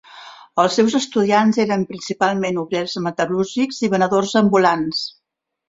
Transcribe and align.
Els 0.61 0.77
seus 0.79 0.95
estudiants 0.99 1.59
eren 1.65 1.83
principalment 1.91 2.59
obrers 2.63 2.97
metal·lúrgics 3.11 3.81
i 3.89 3.93
venedors 3.95 4.37
ambulants. 4.45 5.07